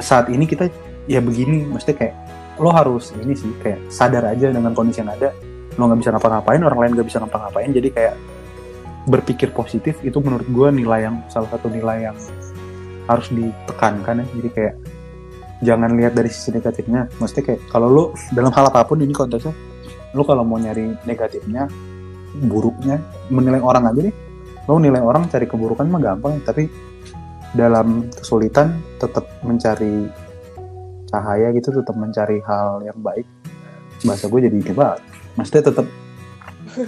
saat 0.00 0.32
ini 0.32 0.48
kita 0.48 0.72
ya 1.06 1.20
begini 1.20 1.68
mesti 1.68 1.92
kayak 1.92 2.14
lo 2.62 2.70
harus 2.70 3.10
ini 3.18 3.34
sih 3.34 3.50
kayak 3.58 3.90
sadar 3.90 4.30
aja 4.30 4.54
dengan 4.54 4.70
kondisi 4.70 5.02
yang 5.02 5.10
ada. 5.10 5.34
Lo 5.74 5.90
nggak 5.90 5.98
bisa 5.98 6.10
ngapa-ngapain 6.14 6.62
orang 6.62 6.78
lain 6.78 6.92
nggak 6.94 7.08
bisa 7.10 7.18
ngapa-ngapain. 7.18 7.74
Jadi 7.74 7.88
kayak 7.90 8.14
berpikir 9.10 9.50
positif 9.50 9.98
itu 10.06 10.14
menurut 10.22 10.46
gue 10.46 10.68
nilai 10.70 11.10
yang 11.10 11.26
salah 11.26 11.50
satu 11.50 11.66
nilai 11.66 12.06
yang 12.06 12.16
harus 13.10 13.26
ditekankan 13.34 14.22
ya. 14.22 14.26
Jadi 14.38 14.48
kayak 14.54 14.74
jangan 15.66 15.90
lihat 15.98 16.14
dari 16.14 16.30
sisi 16.30 16.54
negatifnya. 16.54 17.10
Mesti 17.18 17.40
kayak 17.42 17.60
kalau 17.66 17.88
lo 17.90 18.04
dalam 18.30 18.54
hal 18.54 18.70
apa 18.70 18.86
pun 18.86 19.02
ini 19.02 19.10
konteksnya 19.10 19.50
lo 20.14 20.22
kalau 20.22 20.44
mau 20.46 20.60
nyari 20.60 20.92
negatifnya 21.08 21.66
buruknya 22.46 23.02
menilai 23.32 23.58
orang 23.58 23.90
aja 23.90 24.00
deh. 24.06 24.14
Lo 24.70 24.78
nilai 24.78 25.02
orang 25.02 25.26
cari 25.26 25.50
keburukan 25.50 25.90
mah 25.90 25.98
gampang. 25.98 26.38
Tapi 26.46 26.70
dalam 27.52 28.08
kesulitan 28.08 28.78
tetap 29.02 29.26
mencari 29.44 30.08
cahaya 31.12 31.52
gitu 31.52 31.68
tetap 31.70 31.92
mencari 31.92 32.40
hal 32.42 32.80
yang 32.80 32.96
baik. 32.96 33.28
Bahasa 34.02 34.26
gue 34.26 34.40
jadi 34.42 34.58
banget 34.72 35.00
maksudnya 35.32 35.64
tetap 35.64 35.86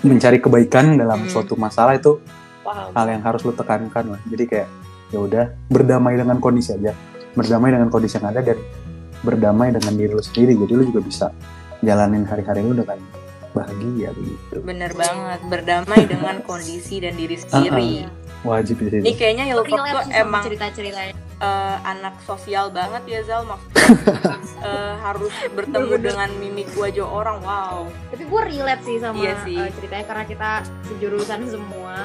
mencari 0.00 0.38
kebaikan 0.38 0.97
dalam 0.97 1.25
Hmm. 1.25 1.31
suatu 1.31 1.54
masalah 1.54 1.95
itu 1.95 2.16
Paham. 2.61 2.90
hal 2.90 3.07
yang 3.07 3.23
harus 3.23 3.45
lo 3.45 3.52
tekankan 3.52 4.16
lah. 4.16 4.21
Jadi 4.25 4.45
kayak 4.47 4.69
ya 5.12 5.19
udah 5.21 5.45
berdamai 5.69 6.16
dengan 6.16 6.40
kondisi 6.40 6.73
aja. 6.73 6.97
Berdamai 7.35 7.71
dengan 7.71 7.88
kondisi 7.88 8.16
yang 8.16 8.33
ada 8.33 8.40
dan 8.40 8.59
berdamai 9.21 9.71
dengan 9.71 9.93
diri 9.93 10.11
lo 10.11 10.21
sendiri. 10.21 10.57
Jadi 10.57 10.73
lo 10.73 10.85
juga 10.85 11.00
bisa 11.00 11.26
jalanin 11.81 12.25
hari-hari 12.25 12.64
lo 12.64 12.73
dengan 12.75 12.97
bahagia 13.54 14.11
begitu 14.11 14.59
Bener 14.66 14.90
banget, 14.90 15.38
berdamai 15.47 16.02
dengan 16.11 16.43
kondisi 16.43 16.99
dan 16.99 17.14
diri 17.14 17.38
sendiri. 17.45 18.02
wajib 18.43 18.76
di 18.76 18.99
Ini 19.00 19.12
kayaknya 19.14 19.45
relate 19.49 19.69
tuh 19.71 20.12
emang 20.12 20.43
cerita-ceritanya 20.43 21.14
eh, 21.38 21.76
anak 21.83 22.14
sosial 22.23 22.71
banget 22.71 23.03
ya 23.07 23.21
Zal. 23.25 23.43
Maksudnya 23.45 24.38
eh, 24.69 24.95
harus 25.00 25.35
bertemu 25.53 25.87
Bener-bener. 25.91 26.05
dengan 26.12 26.31
mimik 26.38 26.69
wajah 26.75 27.07
orang 27.07 27.38
wow. 27.43 27.87
Tapi 28.11 28.23
gue 28.25 28.43
relate 28.55 28.83
sih 28.85 28.97
sama 29.03 29.19
Iya 29.19 29.35
sih. 29.43 29.59
uh, 29.59 29.71
ceritanya 29.75 30.05
karena 30.07 30.25
kita 30.25 30.50
sejurusan 30.88 31.41
semua. 31.49 31.97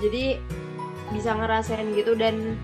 Jadi 0.00 0.40
bisa 1.10 1.34
ngerasain 1.34 1.90
gitu 1.92 2.14
dan 2.14 2.54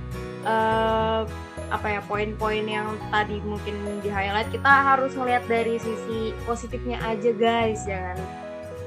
uh, 0.47 1.27
apa 1.67 1.99
ya 1.99 2.01
poin-poin 2.07 2.63
yang 2.63 2.95
tadi 3.11 3.43
mungkin 3.43 3.75
di 3.99 4.07
highlight 4.07 4.47
kita 4.55 4.71
harus 4.71 5.19
melihat 5.19 5.43
dari 5.51 5.83
sisi 5.83 6.31
positifnya 6.47 7.03
aja 7.03 7.31
guys. 7.35 7.83
Jangan 7.85 8.19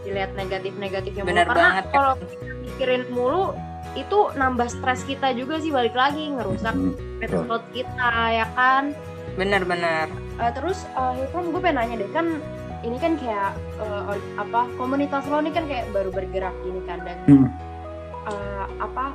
dilihat 0.07 0.31
negatif-negatifnya 0.33 1.27
mulu. 1.27 1.31
Bener 1.35 1.45
karena 1.45 1.59
banget, 1.59 1.85
kalau 1.91 2.13
kita 2.15 2.47
mikirin 2.63 3.03
mulu 3.11 3.43
itu 3.99 4.19
nambah 4.35 4.67
stres 4.71 5.03
kita 5.03 5.35
juga 5.35 5.59
sih 5.59 5.69
balik 5.69 5.93
lagi 5.93 6.31
ngerusak 6.31 6.71
Hmm, 6.71 6.95
kita 7.75 8.11
ya 8.31 8.47
kan 8.55 8.95
bener-bener 9.35 10.07
Uh, 10.39 10.47
terus 10.55 10.87
uh, 10.95 11.11
Hilton 11.11 11.51
gue 11.51 11.59
pengen 11.59 11.83
nanya 11.83 11.95
deh 11.99 12.07
kan 12.15 12.39
ini 12.79 12.95
kan 12.95 13.19
kayak 13.19 13.51
uh, 13.75 14.15
apa 14.39 14.71
komunitas 14.79 15.27
lo 15.27 15.43
ini 15.43 15.51
kan 15.51 15.67
kayak 15.67 15.91
baru 15.91 16.15
bergerak 16.15 16.55
gini 16.63 16.79
kan 16.87 17.03
dan 17.03 17.19
Hmm. 17.27 17.47
uh, 18.23 18.65
apa 18.79 19.11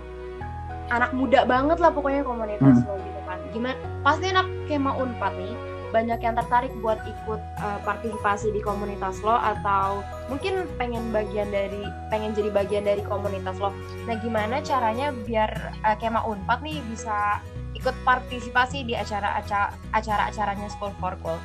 anak 0.92 1.16
muda 1.16 1.48
banget 1.48 1.80
lah 1.80 1.88
pokoknya 1.88 2.28
komunitas 2.28 2.76
Hmm. 2.76 2.84
lo 2.84 3.00
gitu 3.00 3.20
kan 3.24 3.40
gimana 3.56 3.72
pasti 4.04 4.28
anak 4.28 4.44
kema 4.68 4.92
unpad 4.92 5.32
nih 5.40 5.56
banyak 5.94 6.18
yang 6.18 6.34
tertarik 6.34 6.74
buat 6.82 6.98
ikut 7.06 7.38
uh, 7.62 7.78
partisipasi 7.86 8.50
di 8.50 8.58
komunitas 8.58 9.22
lo 9.22 9.38
atau 9.38 10.02
mungkin 10.26 10.66
pengen 10.74 11.14
bagian 11.14 11.54
dari 11.54 11.86
pengen 12.10 12.34
jadi 12.34 12.50
bagian 12.50 12.82
dari 12.82 13.06
komunitas 13.06 13.54
lo 13.62 13.70
nah 14.10 14.18
gimana 14.18 14.58
caranya 14.58 15.14
biar 15.14 15.78
uh, 15.86 15.94
kema 15.94 16.26
unpad 16.26 16.66
nih 16.66 16.82
bisa 16.90 17.38
ikut 17.78 17.94
partisipasi 18.02 18.82
di 18.82 18.98
acara-acara 18.98 19.70
acara-acaranya 19.94 20.66
School 20.74 20.90
for 20.98 21.14
Cool 21.22 21.38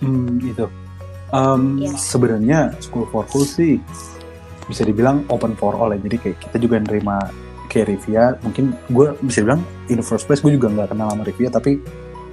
Hmm, 0.00 0.36
gitu. 0.44 0.68
Um, 1.32 1.80
Iya. 1.80 1.96
Sebenarnya 1.96 2.60
School 2.84 3.08
for 3.08 3.24
Cool 3.32 3.48
sih 3.48 3.80
bisa 4.66 4.82
dibilang 4.82 5.24
open 5.30 5.54
for 5.54 5.78
all 5.78 5.94
ya. 5.94 5.98
Jadi 6.02 6.16
kayak 6.20 6.38
kita 6.42 6.56
juga 6.60 6.76
nerima 6.82 7.18
kayak 7.70 7.86
Rivia. 7.90 8.36
Mungkin 8.42 8.76
gue 8.92 9.06
bisa 9.24 9.42
bilang 9.42 9.62
in 9.88 9.98
the 9.98 10.06
first 10.06 10.26
place 10.28 10.42
gue 10.42 10.54
juga 10.54 10.70
nggak 10.70 10.92
kenal 10.94 11.08
sama 11.12 11.22
Rivia, 11.24 11.48
tapi 11.48 11.80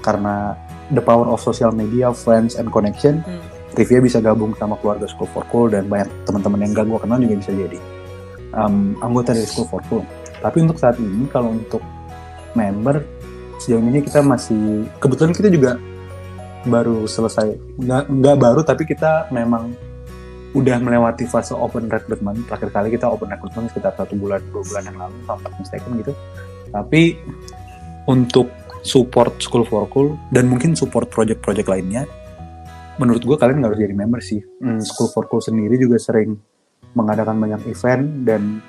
karena 0.03 0.57
the 0.93 1.03
power 1.03 1.27
of 1.27 1.41
social 1.41 1.73
media, 1.73 2.13
friends 2.13 2.55
and 2.55 2.69
connection, 2.69 3.25
Hmm. 3.25 3.41
Rivia 3.73 3.99
bisa 4.05 4.21
gabung 4.21 4.53
sama 4.53 4.77
keluarga 4.77 5.09
School 5.09 5.25
for 5.33 5.41
Cool 5.49 5.73
dan 5.73 5.89
banyak 5.89 6.05
teman-teman 6.29 6.61
yang 6.61 6.71
gak 6.77 6.85
gue 6.85 6.99
kenal 7.01 7.17
juga 7.17 7.35
bisa 7.41 7.51
jadi. 7.57 7.79
Um, 8.53 8.93
anggota 9.01 9.33
dari 9.33 9.49
School 9.49 9.65
for 9.65 9.81
Cool. 9.89 10.05
Tapi 10.45 10.57
untuk 10.61 10.77
saat 10.77 11.01
ini 11.01 11.25
kalau 11.25 11.57
untuk 11.57 11.81
member 12.53 13.01
sejauh 13.57 13.81
ini 13.81 14.05
kita 14.05 14.21
masih 14.21 14.85
kebetulan 15.01 15.33
kita 15.33 15.49
juga 15.49 15.81
baru 16.69 17.09
selesai. 17.09 17.57
Nggak 17.81 18.03
nggak 18.13 18.37
baru 18.37 18.61
tapi 18.61 18.83
kita 18.85 19.33
memang 19.33 19.73
udah 20.53 20.77
melewati 20.77 21.25
fase 21.25 21.57
open 21.57 21.89
recruitment. 21.89 22.45
Terakhir 22.45 22.69
kali 22.69 22.87
kita 22.93 23.09
open 23.09 23.33
recruitment 23.33 23.73
sekitar 23.73 23.97
satu 23.97 24.13
bulan 24.13 24.43
dua 24.53 24.61
bulan 24.61 24.83
yang 24.85 24.97
lalu 25.01 25.17
kalau 25.25 25.39
tak 25.41 25.53
mistaken 25.57 25.91
gitu. 25.97 26.13
Tapi 26.69 27.01
untuk 28.05 28.53
support 28.83 29.39
School 29.39 29.63
for 29.65 29.87
Cool 29.89 30.19
dan 30.29 30.51
mungkin 30.51 30.75
support 30.75 31.07
project-project 31.09 31.67
lainnya, 31.71 32.03
menurut 32.99 33.23
gue 33.23 33.37
kalian 33.39 33.63
nggak 33.63 33.71
harus 33.73 33.81
jadi 33.81 33.95
member 33.95 34.19
sih. 34.19 34.43
Hmm, 34.59 34.83
School 34.83 35.09
for 35.09 35.25
Cool 35.31 35.41
sendiri 35.41 35.79
juga 35.79 35.97
sering 35.97 36.35
mengadakan 36.93 37.41
banyak 37.41 37.65
event 37.71 38.27
dan 38.27 38.61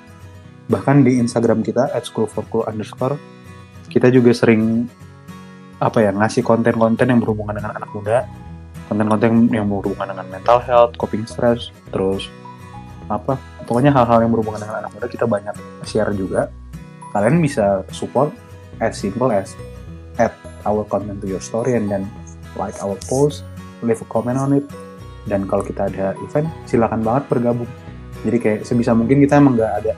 bahkan 0.65 1.05
di 1.05 1.21
Instagram 1.21 1.61
kita 1.61 1.93
at 1.93 2.07
School 2.09 2.25
for 2.25 2.41
Cool 2.49 2.65
underscore 2.65 3.19
kita 3.95 4.09
juga 4.09 4.33
sering 4.35 4.89
apa 5.79 6.03
ya 6.03 6.11
ngasih 6.11 6.43
konten-konten 6.43 7.07
yang 7.07 7.19
berhubungan 7.23 7.55
dengan 7.55 7.75
anak 7.79 7.91
muda, 7.95 8.27
konten-konten 8.91 9.51
yang 9.51 9.67
berhubungan 9.67 10.11
dengan 10.15 10.27
mental 10.31 10.59
health, 10.63 10.95
coping 10.99 11.23
stress, 11.23 11.71
terus 11.95 12.27
apa 13.05 13.37
pokoknya 13.69 13.93
hal-hal 13.93 14.25
yang 14.25 14.33
berhubungan 14.33 14.65
dengan 14.65 14.83
anak 14.83 14.91
muda 14.95 15.07
kita 15.07 15.23
banyak 15.23 15.55
share 15.87 16.11
juga. 16.11 16.51
Kalian 17.15 17.39
bisa 17.39 17.87
support 17.95 18.35
as 18.83 18.99
simple 18.99 19.31
as 19.31 19.55
add 20.17 20.33
our 20.65 20.83
content 20.87 21.21
to 21.21 21.27
your 21.27 21.43
story 21.43 21.77
and 21.77 21.87
then 21.87 22.07
like 22.55 22.75
our 22.81 22.95
post, 23.07 23.43
leave 23.83 23.99
a 23.99 24.07
comment 24.07 24.39
on 24.39 24.55
it. 24.55 24.65
Dan 25.25 25.49
kalau 25.49 25.65
kita 25.65 25.89
ada 25.89 26.13
event, 26.21 26.47
silakan 26.69 27.01
banget 27.01 27.23
bergabung. 27.27 27.69
Jadi 28.25 28.37
kayak 28.41 28.59
sebisa 28.65 28.93
mungkin 28.93 29.21
kita 29.21 29.37
emang 29.37 29.57
nggak 29.57 29.73
ada 29.85 29.93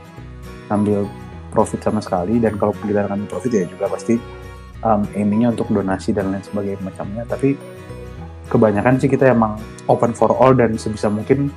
ngambil 0.67 1.07
profit 1.51 1.79
sama 1.79 2.03
sekali 2.03 2.39
dan 2.43 2.59
kalau 2.59 2.75
kita 2.75 3.07
ngambil 3.07 3.27
profit 3.27 3.51
ya 3.51 3.63
juga 3.67 3.87
pasti 3.87 4.19
um, 4.83 5.03
aimingnya 5.15 5.55
untuk 5.55 5.71
donasi 5.71 6.11
dan 6.11 6.31
lain 6.31 6.43
sebagainya 6.43 6.83
macamnya. 6.83 7.23
Tapi 7.27 7.55
kebanyakan 8.47 8.99
sih 8.99 9.11
kita 9.11 9.31
emang 9.31 9.59
open 9.87 10.15
for 10.15 10.31
all 10.35 10.55
dan 10.55 10.75
sebisa 10.79 11.11
mungkin 11.11 11.51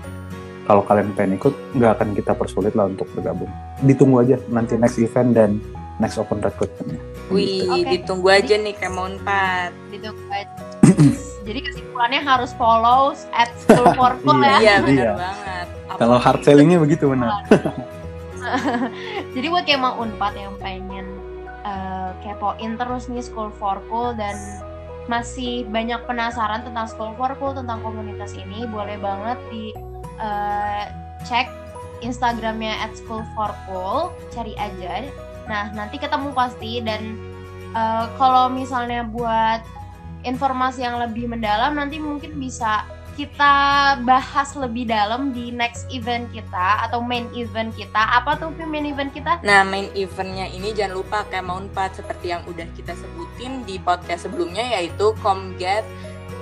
kalau 0.71 0.87
kalian 0.87 1.11
pengen 1.19 1.35
ikut 1.39 1.55
nggak 1.75 1.99
akan 1.99 2.09
kita 2.15 2.33
persulit 2.39 2.75
lah 2.79 2.87
untuk 2.87 3.11
bergabung. 3.15 3.51
Ditunggu 3.83 4.23
aja 4.23 4.37
nanti 4.51 4.79
next 4.79 5.03
event 5.03 5.35
dan 5.35 5.51
next 6.01 6.17
open 6.17 6.41
recruitmentnya. 6.41 6.99
Wih, 7.29 7.69
Oke. 7.69 7.87
ditunggu 7.87 8.29
aja 8.29 8.57
nih 8.57 8.75
kayak 8.75 8.91
mau 8.91 9.07
empat. 9.07 9.71
Ditunggu 9.89 10.25
aja. 10.27 10.49
Jadi 11.41 11.61
kesimpulannya 11.63 12.21
harus 12.21 12.51
follow 12.55 13.13
at 13.31 13.49
School 13.59 13.87
for 13.95 14.13
Cool 14.21 14.41
Iya. 14.41 14.49
ya. 14.49 14.59
Iya, 14.59 14.75
benar 14.81 14.97
Iya. 14.99 15.13
banget. 15.15 15.67
Apa- 15.87 15.99
Kalau 15.99 16.19
hard 16.19 16.41
sellingnya 16.43 16.79
begitu 16.79 17.05
benar. 17.07 17.31
Jadi 19.35 19.47
buat 19.47 19.65
kayak 19.65 19.81
mau 19.81 19.95
unpad 19.97 20.35
yang 20.35 20.55
pengen 20.57 21.07
eh, 21.61 22.11
kepoin 22.25 22.73
terus 22.75 23.07
nih 23.07 23.21
School 23.21 23.53
for 23.55 23.85
Cool 23.87 24.17
dan 24.17 24.33
masih 25.07 25.67
banyak 25.67 26.01
penasaran 26.05 26.65
tentang 26.65 26.89
School 26.89 27.13
for 27.15 27.37
Cool 27.37 27.53
tentang 27.53 27.85
komunitas 27.85 28.33
ini, 28.33 28.65
boleh 28.65 28.97
banget 28.97 29.37
di 29.53 29.77
eh, 30.17 30.85
cek 31.23 31.53
Instagramnya 32.01 32.81
at 32.81 32.97
School 32.97 33.21
for 33.35 33.53
Cool, 33.69 34.09
cari 34.31 34.57
aja. 34.57 35.05
Nah 35.51 35.75
nanti 35.75 35.99
ketemu 35.99 36.31
pasti 36.31 36.79
dan 36.79 37.19
eh, 37.75 38.07
kalau 38.15 38.47
misalnya 38.47 39.03
buat 39.03 39.67
informasi 40.23 40.87
yang 40.87 41.03
lebih 41.03 41.27
mendalam 41.27 41.75
nanti 41.75 41.99
mungkin 41.99 42.39
bisa 42.39 42.87
kita 43.19 43.55
bahas 44.07 44.57
lebih 44.57 44.89
dalam 44.89 45.35
di 45.35 45.53
next 45.53 45.85
event 45.93 46.25
kita 46.33 46.89
atau 46.89 47.05
main 47.05 47.29
event 47.37 47.69
kita. 47.77 48.01
Apa 48.17 48.39
tuh 48.41 48.49
main 48.65 48.87
event 48.89 49.13
kita? 49.13 49.43
Nah, 49.45 49.61
main 49.67 49.93
eventnya 49.93 50.49
ini 50.49 50.73
jangan 50.73 50.97
lupa 50.97 51.19
kayak 51.29 51.45
mau 51.45 51.61
empat 51.61 52.01
seperti 52.01 52.33
yang 52.33 52.41
udah 52.49 52.65
kita 52.73 52.97
sebutin 52.97 53.67
di 53.69 53.77
podcast 53.77 54.25
sebelumnya 54.25 54.65
yaitu 54.79 55.13
Comget 55.21 55.85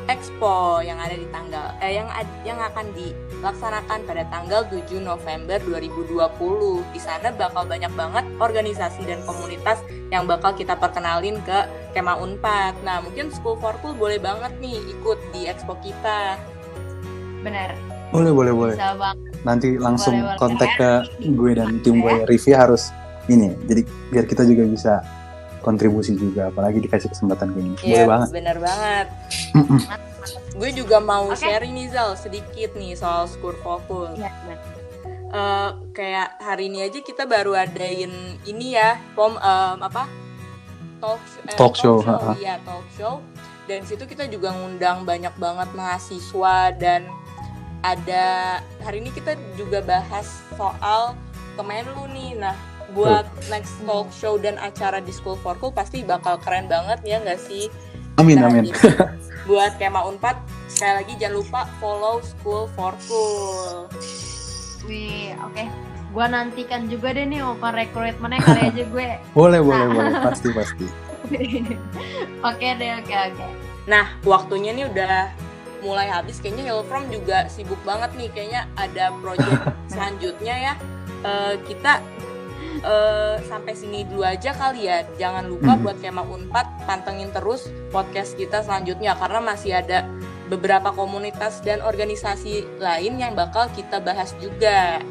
Expo 0.09 0.81
yang 0.81 0.97
ada 0.97 1.13
di 1.13 1.29
tanggal 1.29 1.77
eh 1.79 1.93
yang 1.95 2.09
ad- 2.09 2.41
yang 2.41 2.57
akan 2.57 2.89
dilaksanakan 2.97 4.09
pada 4.09 4.25
tanggal 4.27 4.65
7 4.65 4.97
November 4.99 5.61
2020. 5.61 6.17
Di 6.91 6.99
sana 6.99 7.29
bakal 7.29 7.69
banyak 7.69 7.93
banget 7.93 8.25
organisasi 8.41 9.05
dan 9.05 9.21
komunitas 9.23 9.77
yang 10.09 10.25
bakal 10.25 10.57
kita 10.57 10.73
perkenalin 10.75 11.37
ke 11.45 11.59
Kema 11.93 12.17
Unpad. 12.17 12.81
Nah, 12.81 13.05
mungkin 13.05 13.29
School 13.29 13.61
for 13.61 13.77
Cool 13.79 13.93
boleh 13.95 14.17
banget 14.17 14.57
nih 14.57 14.81
ikut 14.89 15.21
di 15.29 15.45
expo 15.45 15.77
kita. 15.79 16.41
Benar. 17.45 17.77
Boleh 18.09 18.33
boleh 18.33 18.53
boleh. 18.57 18.75
Bisa 18.81 18.97
banget. 18.97 19.21
Nanti 19.45 19.77
langsung 19.77 20.17
Boleh, 20.17 20.33
boleh. 20.33 20.41
kontak 20.41 20.71
ke 20.75 20.91
gue 21.23 21.51
dan 21.53 21.85
tim 21.85 22.01
gue 22.01 22.25
Rivi 22.25 22.57
harus 22.57 22.89
ini. 23.29 23.53
Jadi 23.69 23.85
biar 24.09 24.25
kita 24.25 24.49
juga 24.49 24.65
bisa 24.65 25.05
kontribusi 25.61 26.15
juga 26.15 26.49
apalagi 26.49 26.79
dikasih 26.79 27.09
kesempatan 27.09 27.51
gini. 27.51 27.75
Boleh 27.75 27.87
Iya, 27.87 28.05
banget. 28.05 28.29
bener 28.31 28.57
banget. 28.59 29.07
Gue 30.53 30.71
juga 30.73 30.99
mau 30.99 31.29
Oke. 31.29 31.39
sharing 31.39 31.73
nih 31.73 31.89
Zal 31.89 32.15
sedikit 32.15 32.75
nih 32.75 32.93
soal 32.93 33.25
School 33.25 33.55
for 33.57 33.79
Cool. 33.85 34.11
Iya. 34.15 34.31
Eh, 35.29 35.71
kayak 35.93 36.39
hari 36.39 36.67
ini 36.67 36.83
aja 36.83 36.99
kita 36.99 37.25
baru 37.25 37.53
adain 37.55 38.09
ini 38.43 38.73
ya 38.73 38.97
pom 39.13 39.35
em, 39.35 39.79
apa 39.79 40.09
talk, 40.99 41.21
sh- 41.23 41.45
eh, 41.45 41.53
Talk 41.55 41.75
show, 41.75 42.01
ha-ha. 42.01 42.33
iya 42.35 42.57
talk 42.65 42.83
show 42.91 43.21
dan 43.65 43.85
situ 43.85 44.03
kita 44.03 44.25
juga 44.25 44.51
ngundang 44.51 45.05
banyak 45.05 45.31
banget 45.37 45.69
mahasiswa 45.71 46.73
dan 46.73 47.05
ada 47.79 48.25
hari 48.81 48.99
ini 48.99 49.13
kita 49.13 49.37
juga 49.55 49.79
bahas 49.79 50.27
soal 50.51 51.13
Kemenlu 51.55 52.09
nih 52.09 52.33
nah 52.35 52.57
buat 52.99 53.27
next 53.47 53.79
talk 53.87 54.11
show 54.11 54.35
dan 54.43 54.59
acara 54.59 54.99
di 54.99 55.15
School 55.15 55.39
for 55.39 55.55
Cool 55.63 55.71
pasti 55.71 56.03
bakal 56.03 56.43
keren 56.43 56.67
banget 56.67 56.99
ya 57.07 57.23
nggak 57.23 57.39
sih 57.39 57.71
Amin 58.19 58.43
Nah, 58.43 58.51
amin. 58.51 58.75
buat 59.49 59.79
Kema 59.79 60.03
Unpad 60.11 60.35
sekali 60.67 61.07
lagi 61.07 61.13
jangan 61.23 61.35
lupa 61.39 61.61
follow 61.79 62.19
School 62.27 62.67
for 62.75 62.99
Cool 63.07 63.87
Wih, 64.89 65.37
oke. 65.45 65.65
Gua 66.17 66.27
nantikan 66.33 66.89
juga 66.89 67.13
deh 67.13 67.29
nih 67.29 67.45
open 67.45 67.77
recruitment-nya 67.77 68.41
kali 68.41 68.61
aja 68.73 68.85
gue. 68.89 69.09
Boleh 69.39 69.61
boleh 69.61 69.87
boleh 69.93 70.13
pasti 70.25 70.49
pasti. 70.57 70.87
oke 72.49 72.69
deh, 72.81 72.91
oke 73.05 73.15
oke. 73.29 73.47
Nah, 73.85 74.17
waktunya 74.25 74.73
nih 74.73 74.89
udah 74.89 75.29
mulai 75.85 76.09
habis. 76.09 76.41
Kayaknya 76.41 76.73
Hillfrom 76.73 77.13
juga 77.13 77.53
sibuk 77.53 77.77
banget 77.85 78.17
nih. 78.17 78.29
Kayaknya 78.33 78.61
ada 78.81 79.13
project 79.21 79.61
selanjutnya 79.93 80.55
ya. 80.57 80.75
Eh, 81.21 81.55
kita 81.69 82.01
eh, 82.79 83.37
sampai 83.43 83.73
sini 83.73 84.03
dulu 84.03 84.23
aja 84.23 84.53
kali 84.53 84.87
ya. 84.87 85.03
Jangan 85.17 85.47
lupa 85.47 85.75
Mhm. 85.75 85.83
buat 85.83 85.97
Kema 85.99 86.23
Unpad 86.23 86.67
pantengin 86.85 87.31
terus 87.31 87.65
podcast 87.89 88.35
kita 88.35 88.63
selanjutnya 88.63 89.15
karena 89.15 89.41
masih 89.41 89.77
ada 89.77 90.07
beberapa 90.47 90.91
komunitas 90.91 91.61
dan 91.61 91.81
organisasi 91.81 92.65
lain 92.79 93.19
yang 93.19 93.35
bakal 93.35 93.69
kita 93.73 93.99
bahas 93.99 94.33
juga. 94.39 95.03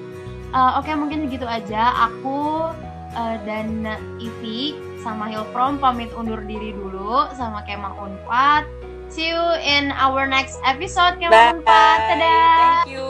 Eh, 0.48 0.72
Oke, 0.80 0.92
mungkin 0.94 1.28
segitu 1.28 1.44
aja. 1.44 2.08
Aku 2.08 2.72
eh, 3.10 3.36
dan 3.44 3.84
Ivi 4.18 4.76
sama 5.02 5.28
Hilprom 5.28 5.78
pamit 5.78 6.12
undur 6.14 6.44
diri 6.44 6.72
dulu 6.72 7.28
sama 7.34 7.64
Kemah 7.64 7.96
Unpad. 7.96 8.64
See 9.08 9.32
you 9.32 9.40
in 9.64 9.96
our 9.96 10.28
next 10.28 10.60
episode 10.68 11.16
Kemah 11.18 11.32
Bye. 11.32 11.52
Unpad. 11.56 12.00
Dadah. 12.12 12.84
Thank 12.84 12.92
you. 12.92 13.08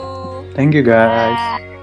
Thank 0.54 0.70
you 0.78 0.84
guys. 0.86 1.34
Bye. 1.58 1.77